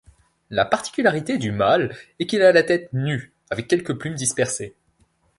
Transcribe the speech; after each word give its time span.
La 0.49 0.65
particularité 0.65 1.37
du 1.37 1.51
mâle 1.51 1.95
est 2.17 2.25
qu'il 2.25 2.41
a 2.41 2.51
la 2.51 2.63
tête 2.63 2.91
nue, 2.91 3.31
avec 3.51 3.67
quelques 3.67 3.93
plumes 3.99 4.15
dispersées. 4.15 4.73